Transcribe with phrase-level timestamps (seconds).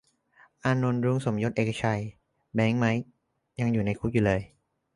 [0.63, 2.01] "อานนท์ รุ้ง สมยศ เอกชัย
[2.53, 3.05] แบงค์ ไมค์
[3.59, 4.41] ยังอยู่ในคุกอยู่เลย"